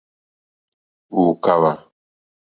Ò 1.21 1.23
kàwà. 1.43 1.73